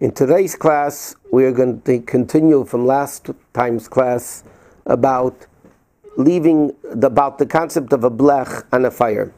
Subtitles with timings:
[0.00, 4.44] In today's class, we are going to continue from last time's class
[4.86, 5.46] about
[6.16, 9.30] leaving the, about the concept of a blech and a fire.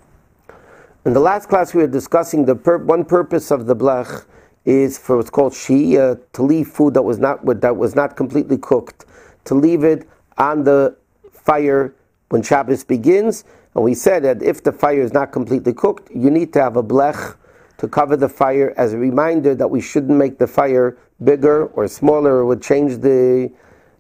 [1.05, 4.25] In the last class, we were discussing the pur- one purpose of the blech
[4.65, 8.57] is for what's called shia to leave food that was not that was not completely
[8.57, 9.05] cooked,
[9.47, 10.97] to leave it on the
[11.33, 11.93] fire
[12.29, 13.43] when Shabbos begins.
[13.75, 16.77] And we said that if the fire is not completely cooked, you need to have
[16.77, 17.35] a blech
[17.83, 21.89] to cover the fire as a reminder that we shouldn't make the fire bigger or
[21.89, 23.51] smaller or would change the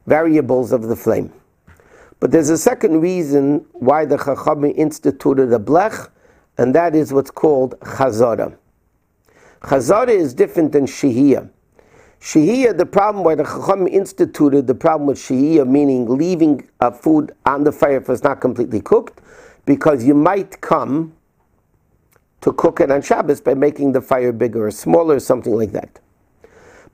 [0.06, 1.32] variables of the flame.
[2.20, 6.10] But there's a second reason why the Chachamim instituted a blech,
[6.58, 8.56] and that is what's called chazara.
[9.62, 11.50] Chazara is different than shihiyah.
[12.20, 17.32] Shihiyah, the problem why the Chacham instituted the problem with shihiyah, meaning leaving a food
[17.46, 19.20] on the fire if it's not completely cooked,
[19.66, 21.14] because you might come
[22.42, 25.72] to cook it on Shabbos by making the fire bigger or smaller or something like
[25.72, 26.00] that.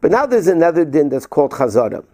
[0.01, 2.05] But now there's another din that's called chazara.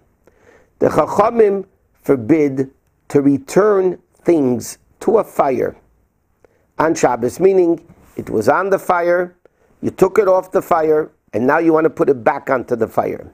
[0.78, 1.66] The Chachamim
[2.02, 2.70] forbid
[3.08, 5.76] to return things to a fire
[6.78, 7.84] on Shabbos, meaning
[8.16, 9.36] it was on the fire,
[9.82, 12.76] you took it off the fire, and now you want to put it back onto
[12.76, 13.32] the fire.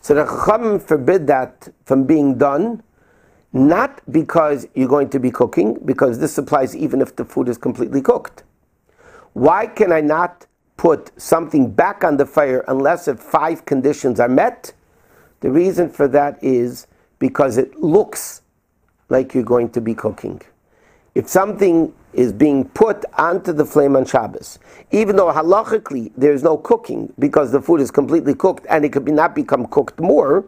[0.00, 2.82] So the Chachamim forbid that from being done,
[3.52, 7.58] not because you're going to be cooking, because this applies even if the food is
[7.58, 8.44] completely cooked.
[9.34, 14.28] Why can I not put something back on the fire unless if five conditions are
[14.28, 14.72] met?
[15.40, 16.86] The reason for that is
[17.18, 18.42] because it looks
[19.08, 20.40] like you're going to be cooking.
[21.14, 24.58] If something is being put onto the flame on Shabbos,
[24.90, 29.04] even though halachically there's no cooking because the food is completely cooked and it could
[29.04, 30.44] be not become cooked more,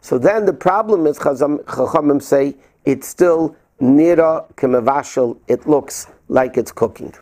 [0.00, 5.38] so then the problem is Chachamim say it's still nira kemevashel.
[5.48, 7.12] It looks like it's cooking.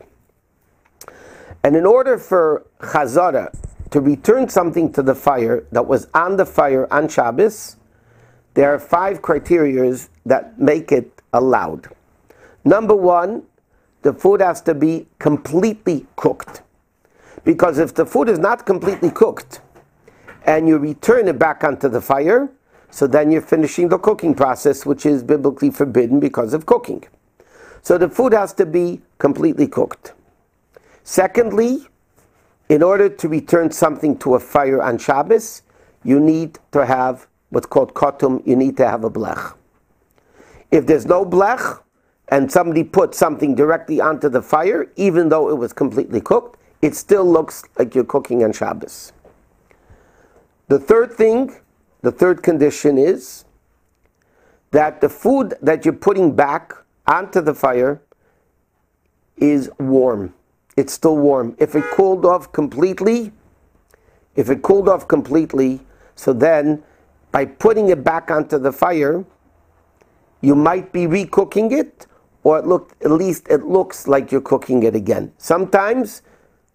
[1.63, 3.53] And in order for Chazara
[3.91, 7.77] to return something to the fire that was on the fire on Shabbos,
[8.55, 11.89] there are five criteria that make it allowed.
[12.65, 13.43] Number one,
[14.03, 16.63] the food has to be completely cooked.
[17.45, 19.61] Because if the food is not completely cooked
[20.45, 22.49] and you return it back onto the fire,
[22.91, 27.05] so then you're finishing the cooking process, which is biblically forbidden because of cooking.
[27.83, 30.13] So the food has to be completely cooked.
[31.11, 31.89] Secondly,
[32.69, 35.63] in order to return something to a fire on Shabbos,
[36.05, 39.55] you need to have what's called kotum, you need to have a blech.
[40.71, 41.81] If there's no blech,
[42.29, 46.95] and somebody put something directly onto the fire, even though it was completely cooked, it
[46.95, 49.15] still looks like you're cooking on Shabbos.
[50.67, 51.57] The third thing,
[52.03, 53.47] the third condition is
[54.73, 56.75] that the food that you're putting back
[57.07, 58.03] onto the fire
[59.39, 60.35] is warm
[60.79, 61.57] it's still warm.
[61.59, 63.33] If it cooled off completely,
[64.37, 65.81] if it cooled off completely,
[66.15, 66.85] so then
[67.33, 69.25] by putting it back onto the fire,
[70.41, 72.07] you might be recooking it,
[72.45, 75.33] or it look, at least it looks like you're cooking it again.
[75.37, 76.23] Sometimes,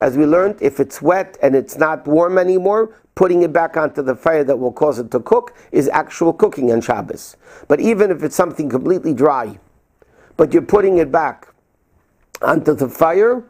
[0.01, 4.01] as we learned, if it's wet and it's not warm anymore, putting it back onto
[4.01, 7.37] the fire that will cause it to cook is actual cooking on Shabbos.
[7.69, 9.57] But even if it's something completely dry,
[10.35, 11.47] but you're putting it back
[12.41, 13.45] onto the fire,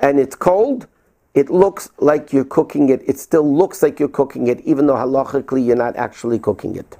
[0.00, 0.86] and it's cold,
[1.34, 3.02] it looks like you're cooking it.
[3.06, 6.96] It still looks like you're cooking it, even though halachically you're not actually cooking it.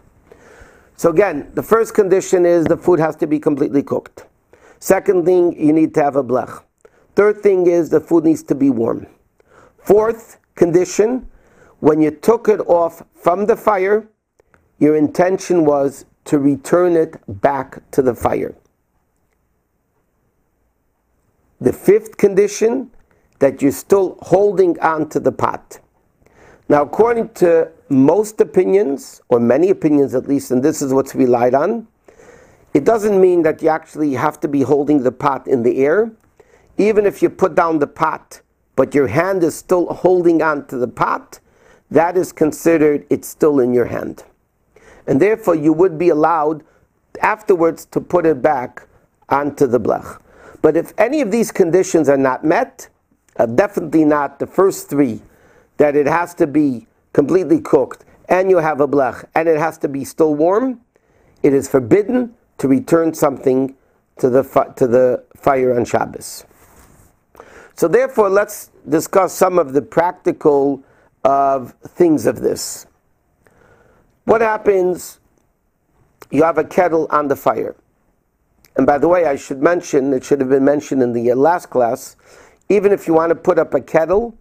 [0.96, 4.26] So again, the first condition is the food has to be completely cooked.
[4.80, 6.62] Second thing, you need to have a blech.
[7.14, 9.06] Third thing is the food needs to be warm.
[9.78, 11.28] Fourth condition,
[11.80, 14.08] when you took it off from the fire,
[14.78, 18.54] your intention was to return it back to the fire.
[21.60, 22.90] The fifth condition,
[23.40, 25.78] that you're still holding on to the pot.
[26.68, 31.54] Now, according to most opinions, or many opinions at least, and this is what's relied
[31.54, 31.86] on,
[32.74, 36.12] it doesn't mean that you actually have to be holding the pot in the air.
[36.76, 38.40] Even if you put down the pot,
[38.76, 41.40] but your hand is still holding on to the pot,
[41.90, 44.24] that is considered it's still in your hand.
[45.06, 46.62] And therefore, you would be allowed
[47.22, 48.86] afterwards to put it back
[49.28, 50.20] onto the blech.
[50.62, 52.88] But if any of these conditions are not met,
[53.36, 55.22] uh, definitely not the first three,
[55.76, 59.78] that it has to be completely cooked and you have a blech and it has
[59.78, 60.80] to be still warm,
[61.42, 63.74] it is forbidden to return something
[64.18, 66.44] to the, fi- to the fire on Shabbos.
[67.74, 70.82] So therefore, let's discuss some of the practical
[71.24, 72.86] of things of this.
[74.24, 75.20] What happens?
[76.30, 77.76] You have a kettle on the fire.
[78.78, 81.68] And by the way, I should mention, it should have been mentioned in the last
[81.68, 82.16] class,
[82.68, 84.38] even if you want to put up a kettle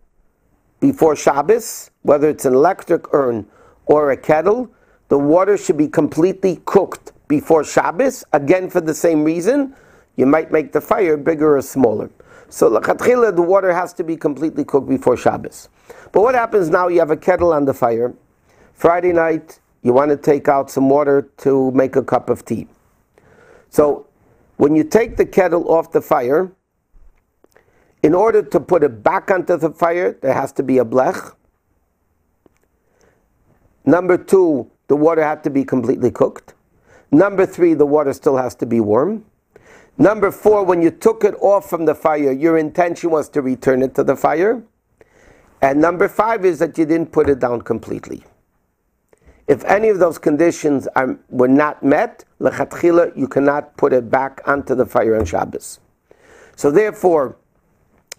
[0.79, 3.47] before Shabbos, whether it's an electric urn
[3.87, 4.71] or a kettle,
[5.07, 9.75] the water should be completely cooked before Shabbos, again for the same reason.
[10.17, 12.11] You might make the fire bigger or smaller.
[12.49, 15.67] So lachatchila, the water has to be completely cooked before Shabbos.
[16.11, 16.89] But what happens now?
[16.89, 18.13] You have a kettle on the fire.
[18.73, 22.67] Friday night, you want to take out some water to make a cup of tea.
[23.69, 24.06] So
[24.57, 26.51] when you take the kettle off the fire,
[28.03, 31.33] in order to put it back onto the fire, there has to be a blech.
[33.85, 36.53] Number two, the water had to be completely cooked.
[37.11, 39.25] Number three, the water still has to be warm.
[39.97, 43.81] Number four, when you took it off from the fire, your intention was to return
[43.81, 44.61] it to the fire.
[45.61, 48.23] And number five is that you didn't put it down completely.
[49.47, 54.41] If any of those conditions are, were not met, lechatchila, you cannot put it back
[54.45, 55.79] onto the fire on Shabbos.
[56.55, 57.37] So therefore,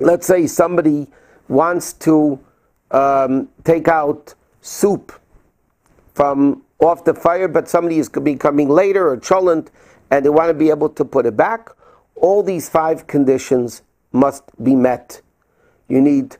[0.01, 1.09] let's say somebody
[1.49, 2.39] wants to
[2.91, 5.13] um, take out soup
[6.15, 9.69] from off the fire, but somebody is be coming later or cholent,
[10.11, 11.71] and they want to be able to put it back.
[12.15, 13.83] All these five conditions
[14.13, 15.21] must be met.
[15.89, 16.39] You need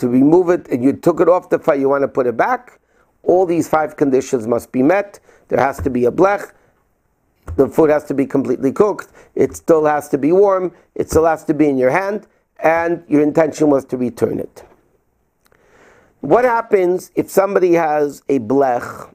[0.00, 2.36] to remove it, and you took it off the fire, you want to put it
[2.36, 2.80] back.
[3.22, 5.20] All these five conditions must be met.
[5.48, 6.52] There has to be a blech.
[7.56, 9.08] The food has to be completely cooked.
[9.34, 10.72] It still has to be warm.
[10.94, 12.26] It still has to be in your hand.
[12.62, 14.64] And your intention was to return it.
[16.20, 19.14] What happens if somebody has a blech?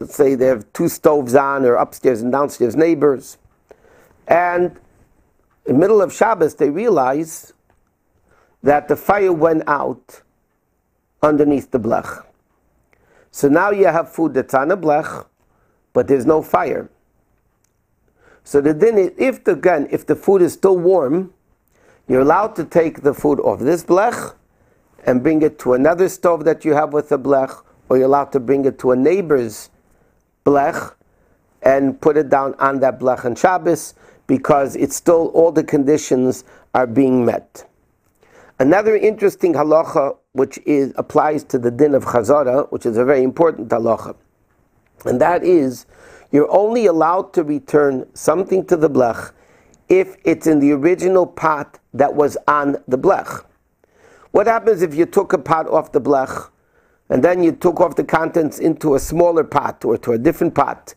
[0.00, 3.38] Let's say they have two stoves on, or upstairs and downstairs neighbors,
[4.26, 4.76] and
[5.64, 7.53] in the middle of Shabbos they realize
[8.64, 10.22] that the fire went out
[11.22, 12.24] underneath the blech.
[13.30, 15.26] So now you have food that's on a blech,
[15.92, 16.88] but there's no fire.
[18.42, 21.34] So the din is, if the, again, if the food is still warm,
[22.08, 24.34] you're allowed to take the food off this blech
[25.04, 28.32] and bring it to another stove that you have with a blech, or you're allowed
[28.32, 29.68] to bring it to a neighbor's
[30.46, 30.94] blech
[31.62, 33.92] and put it down on that blech on Shabbos
[34.26, 36.44] because it's still all the conditions
[36.74, 37.66] are being met.
[38.60, 43.24] Another interesting halacha which is applies to the din of chazara, which is a very
[43.24, 44.14] important halacha,
[45.04, 45.86] and that is
[46.30, 49.32] you're only allowed to return something to the blech
[49.88, 53.44] if it's in the original pot that was on the blech.
[54.30, 56.50] What happens if you took a pot off the blech
[57.08, 60.54] and then you took off the contents into a smaller pot or to a different
[60.54, 60.94] pot?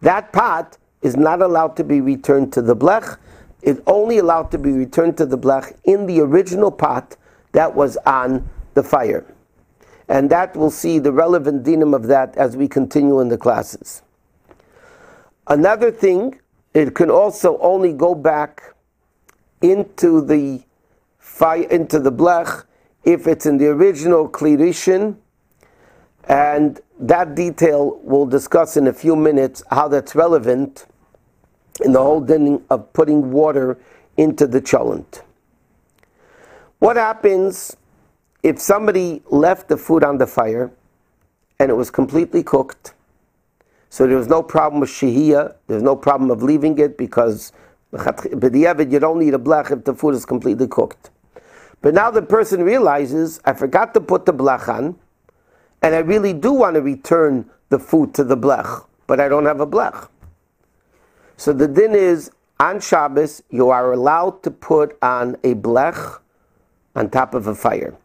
[0.00, 3.18] That pot is not allowed to be returned to the blech.
[3.64, 7.16] It's only allowed to be returned to the blech in the original pot
[7.52, 9.24] that was on the fire.
[10.06, 14.02] And that we'll see the relevant dinim of that as we continue in the classes.
[15.46, 16.38] Another thing,
[16.74, 18.74] it can also only go back
[19.62, 20.62] into the
[21.18, 22.64] fire, into the blech
[23.04, 25.16] if it's in the original kli rishon,
[26.24, 30.86] and that detail we'll discuss in a few minutes how that's relevant
[31.82, 33.78] in the whole thing of putting water
[34.16, 35.22] into the cholent.
[36.78, 37.76] What happens
[38.42, 40.70] if somebody left the food on the fire
[41.58, 42.94] and it was completely cooked?
[43.88, 47.52] So there was no problem with shihiyah, there's no problem of leaving it because
[47.92, 51.10] you don't need a blech if the food is completely cooked.
[51.80, 54.96] But now the person realizes, I forgot to put the blech on,
[55.82, 59.44] and I really do want to return the food to the blech, but I don't
[59.44, 60.08] have a blech.
[61.36, 66.20] So the din is, on Shabbos, you are allowed to put on a blech
[66.94, 67.96] on top of a fire.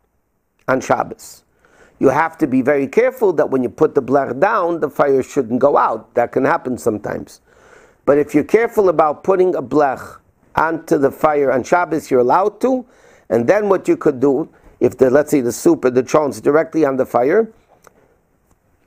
[0.67, 1.43] On Shabbos.
[1.99, 5.21] You have to be very careful that when you put the blech down, the fire
[5.21, 6.13] shouldn't go out.
[6.15, 7.41] That can happen sometimes.
[8.05, 10.19] But if you're careful about putting a blech
[10.55, 12.85] onto the fire on Shabbos, you're allowed to,
[13.29, 16.41] and then what you could do, if the let's say the soup or the chon's
[16.41, 17.51] directly on the fire,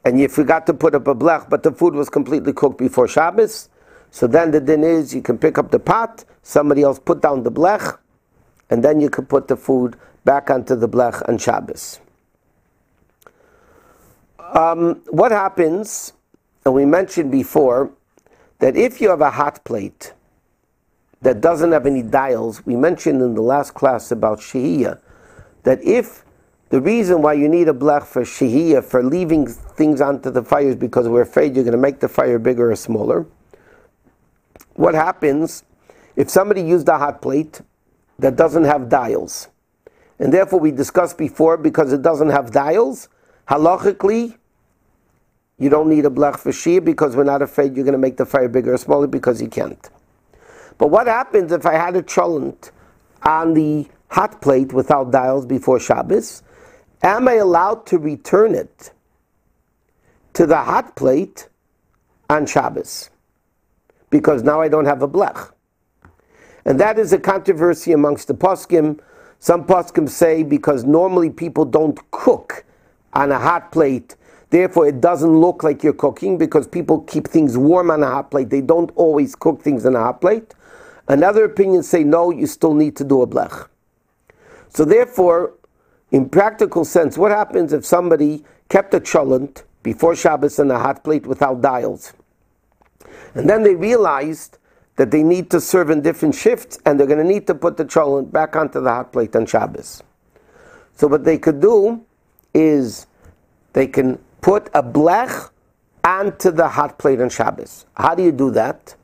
[0.04, 3.06] and you forgot to put up a blech, but the food was completely cooked before
[3.06, 3.68] Shabbos,
[4.12, 7.42] so then the din is you can pick up the pot, somebody else put down
[7.42, 7.98] the blech,
[8.68, 11.98] and then you can put the food back onto the blech on Shabbos.
[14.38, 16.12] Um, what happens,
[16.66, 17.90] and we mentioned before,
[18.58, 20.12] that if you have a hot plate,
[21.22, 25.00] that doesn't have any dials, we mentioned in the last class about shehiyah,
[25.62, 26.22] that if
[26.68, 30.68] the reason why you need a blech for shehiyah, for leaving things onto the fire,
[30.68, 33.24] is because we're afraid you're going to make the fire bigger or smaller.
[34.74, 35.64] What happens
[36.16, 37.60] if somebody used a hot plate
[38.18, 39.48] that doesn't have dials?
[40.18, 43.08] And therefore, we discussed before, because it doesn't have dials,
[43.48, 44.36] halachically,
[45.58, 48.16] you don't need a blech for shia because we're not afraid you're going to make
[48.16, 49.90] the fire bigger or smaller because you can't.
[50.78, 52.70] But what happens if I had a cholent
[53.22, 56.42] on the hot plate without dials before Shabbos?
[57.02, 58.92] am I allowed to return it
[60.34, 61.48] to the hot plate
[62.30, 63.10] on Shabbos?
[64.12, 65.50] Because now I don't have a blech.
[66.66, 69.00] And that is a controversy amongst the poskim.
[69.40, 72.64] Some poskim say because normally people don't cook
[73.14, 74.14] on a hot plate,
[74.50, 78.30] therefore it doesn't look like you're cooking because people keep things warm on a hot
[78.30, 78.50] plate.
[78.50, 80.54] They don't always cook things on a hot plate.
[81.08, 83.66] Another opinion say no, you still need to do a blech.
[84.68, 85.54] So therefore,
[86.10, 91.02] in practical sense, what happens if somebody kept a cholent before Shabbos on a hot
[91.02, 92.12] plate without dials?
[93.34, 94.58] And then they realized
[94.96, 97.76] that they need to serve in different shifts and they're going to need to put
[97.76, 100.02] the cholent back onto the hot plate on Shabbos.
[100.94, 102.04] So what they could do
[102.52, 103.06] is
[103.72, 105.50] they can put a blech
[106.04, 107.86] onto the hot plate on Shabbos.
[107.96, 108.94] How do you do that?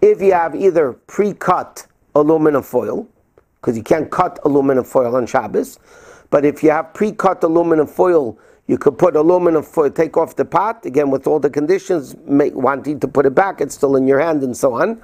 [0.00, 3.08] If you have either pre-cut aluminum foil,
[3.60, 5.80] because you can't cut aluminum foil on Shabbos,
[6.30, 8.38] but if you have pre-cut aluminum foil,
[8.68, 13.00] you could put aluminum foil, take off the pot, again with all the conditions, wanting
[13.00, 15.02] to put it back, it's still in your hand and so on,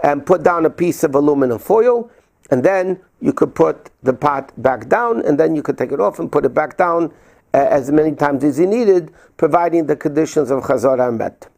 [0.00, 2.10] and put down a piece of aluminum foil,
[2.50, 6.00] and then you could put the pot back down, and then you could take it
[6.00, 7.12] off and put it back down
[7.54, 11.48] uh, as many times as you needed, providing the conditions of chazara.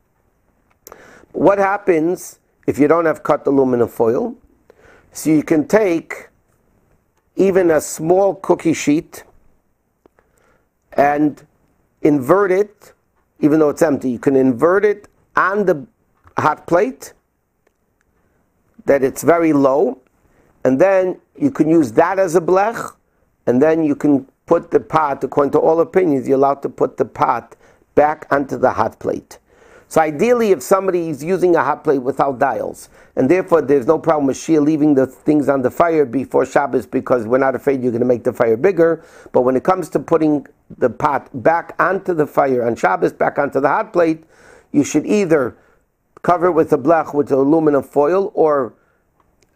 [1.32, 2.38] What happens
[2.68, 4.36] if you don't have cut aluminum foil?
[5.12, 6.28] So you can take
[7.34, 9.24] even a small cookie sheet
[10.94, 11.46] and
[12.02, 12.92] invert it,
[13.40, 14.10] even though it's empty.
[14.10, 15.86] You can invert it on the
[16.38, 17.12] hot plate,
[18.86, 20.00] that it's very low,
[20.64, 22.94] and then you can use that as a blech,
[23.46, 26.96] and then you can put the pot, according to all opinions, you're allowed to put
[26.96, 27.56] the pot
[27.94, 29.38] back onto the hot plate.
[29.90, 33.98] So ideally, if somebody is using a hot plate without dials, and therefore there's no
[33.98, 37.82] problem with Shia leaving the things on the fire before Shabbos because we're not afraid
[37.82, 39.04] you're going to make the fire bigger.
[39.32, 40.46] But when it comes to putting
[40.78, 44.22] the pot back onto the fire on Shabbos, back onto the hot plate,
[44.70, 45.56] you should either
[46.22, 48.72] cover it with a blech with aluminum foil or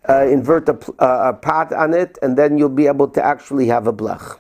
[0.08, 3.68] uh, invert a, uh, a, pot on it, and then you'll be able to actually
[3.68, 4.36] have a blech.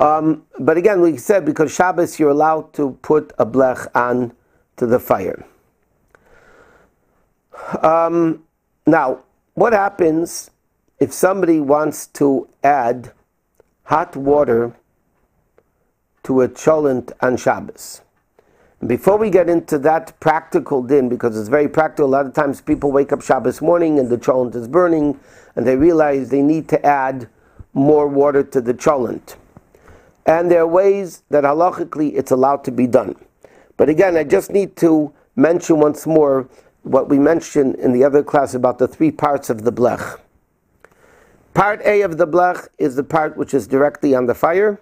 [0.00, 4.32] Um, but again, we said because Shabbos you're allowed to put a blech on
[4.78, 5.44] to the fire.
[7.82, 8.44] Um,
[8.86, 9.20] now,
[9.52, 10.50] what happens
[10.98, 13.12] if somebody wants to add
[13.84, 14.74] hot water
[16.22, 18.00] to a cholent on Shabbos?
[18.86, 22.62] Before we get into that practical din, because it's very practical, a lot of times
[22.62, 25.20] people wake up Shabbos morning and the cholent is burning,
[25.56, 27.28] and they realize they need to add
[27.74, 29.36] more water to the cholent
[30.26, 33.16] and there are ways that halachically it's allowed to be done.
[33.76, 36.48] But again, I just need to mention once more
[36.82, 40.20] what we mentioned in the other class about the three parts of the blech.
[41.54, 44.80] Part A of the blech is the part which is directly on the fire.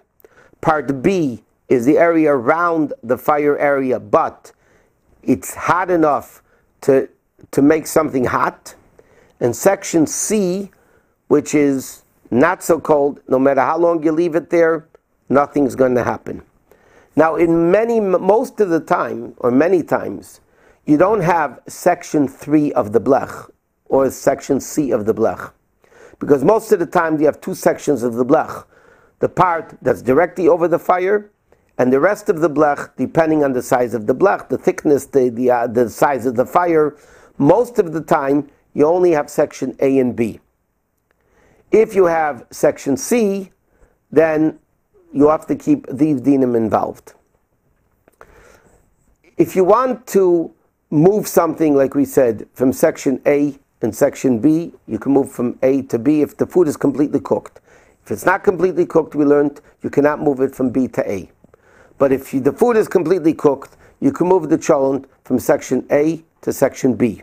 [0.61, 4.51] Part B is the area around the fire area, but
[5.23, 6.41] it's hot enough
[6.81, 7.09] to,
[7.51, 8.75] to make something hot.
[9.39, 10.71] And section C,
[11.27, 14.87] which is not so cold, no matter how long you leave it there,
[15.29, 16.41] nothing's going to happen.
[17.15, 20.41] Now, in many, most of the time, or many times,
[20.85, 23.49] you don't have section 3 of the blech
[23.85, 25.51] or section C of the blech.
[26.19, 28.65] Because most of the time you have two sections of the blech.
[29.19, 31.31] The part that's directly over the fire,
[31.77, 35.05] and the rest of the blech, depending on the size of the blech, the thickness,
[35.05, 36.95] the, the, uh, the size of the fire,
[37.37, 40.39] most of the time you only have section A and B.
[41.71, 43.51] If you have section C,
[44.11, 44.59] then
[45.13, 47.13] you have to keep these dinim involved.
[49.37, 50.53] If you want to
[50.89, 55.57] move something, like we said, from section A and section B, you can move from
[55.63, 57.61] A to B if the food is completely cooked.
[58.03, 61.31] If it's not completely cooked, we learned you cannot move it from B to A.
[61.97, 65.85] But if you, the food is completely cooked, you can move the cholent from section
[65.91, 67.21] A to section B.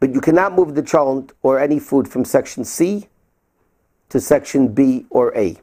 [0.00, 3.08] But you cannot move the cholent or any food from section C
[4.08, 5.56] to section B or A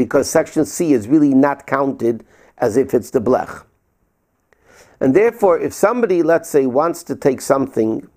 [0.00, 2.24] because section C is really not counted
[2.56, 3.64] as if it's the blech.
[4.98, 8.08] And therefore, if somebody, let's say, wants to take something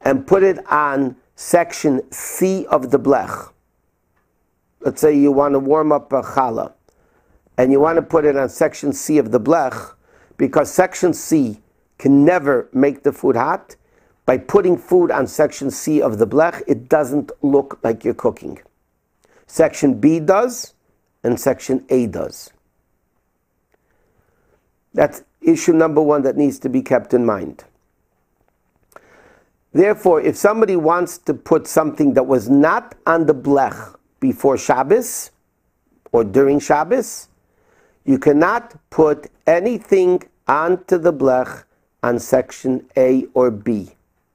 [0.00, 3.52] and put it on section C of the blech,
[4.80, 6.72] let's say you want to warm up a challah,
[7.58, 9.92] and you want to put it on section C of the blech,
[10.38, 11.60] because section C
[11.98, 13.76] can never make the food hot,
[14.24, 18.60] by putting food on section C of the blech, it doesn't look like you're cooking.
[19.50, 20.74] Section B does,
[21.24, 22.52] and Section A does.
[24.94, 27.64] That's issue number one that needs to be kept in mind.
[29.72, 35.32] Therefore, if somebody wants to put something that was not on the blech, before Shabbos
[36.12, 37.28] or during Shabbos,
[38.04, 41.64] you cannot put anything onto the blech
[42.04, 43.90] on section A or B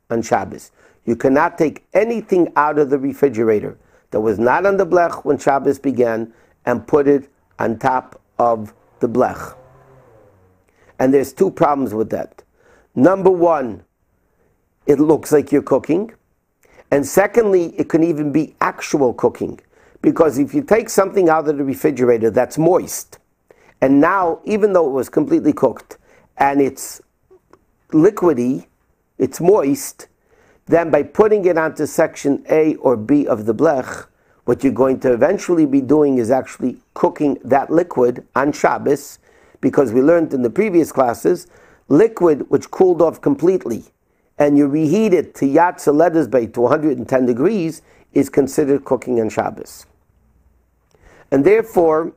[0.09, 0.71] on Shabbos.
[1.05, 3.77] You cannot take anything out of the refrigerator
[4.15, 6.31] that was not on the blech when Shabbos began
[6.65, 7.29] and put it
[7.59, 9.57] on top of the blech.
[10.97, 12.41] And there's two problems with that.
[12.95, 13.83] Number one,
[14.87, 16.13] it looks like you're cooking.
[16.91, 19.59] And secondly, it can even be actual cooking.
[20.01, 23.19] Because if you take something out of the refrigerator that's moist,
[23.81, 25.97] and now, even though it was completely cooked
[26.37, 27.01] and it's
[27.89, 28.67] liquidy,
[29.17, 30.07] it's moist,
[30.67, 34.07] then by putting it onto section A or B of the blech,
[34.45, 39.19] what you're going to eventually be doing is actually cooking that liquid on Shabbos,
[39.61, 41.47] because we learned in the previous classes,
[41.87, 43.85] liquid which cooled off completely,
[44.37, 47.81] and you reheat it to yad soledes bo to 110 degrees,
[48.13, 49.85] is considered cooking on Shabbos.
[51.31, 52.13] And therefore,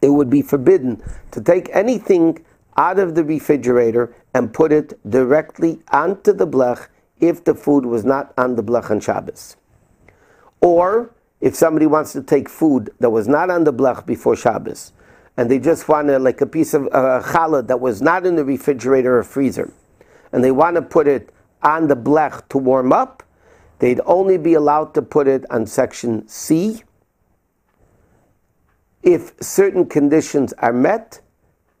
[0.00, 2.44] it would be forbidden to take anything
[2.76, 6.88] out of the refrigerator and put it directly onto the blech
[7.22, 9.56] if the food was not on the blech on Shabbos.
[10.60, 14.92] Or if somebody wants to take food that was not on the blech before Shabbos,
[15.36, 18.44] and they just want like a piece of uh, challah that was not in the
[18.44, 19.72] refrigerator or freezer,
[20.32, 21.30] and they want to put it
[21.62, 23.22] on the blech to warm up,
[23.78, 26.82] they'd only be allowed to put it on section C.
[29.04, 31.20] If certain conditions are met,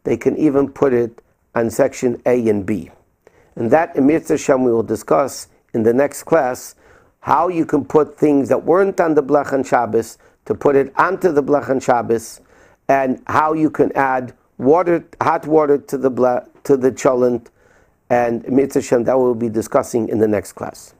[0.04, 1.20] they can even put it
[1.54, 2.90] on section A and B.
[3.56, 6.74] And that, im yirtzeh Hashem, we will discuss in the next class
[7.20, 11.30] how you can put things that weren't on the Blech Shabbos to put it onto
[11.30, 12.40] the Blech and Shabbos,
[12.88, 17.48] and how you can add water, hot water to the to the cholent,
[18.10, 20.94] im yirtzeh Hashem, that we'll be discussing in the next class.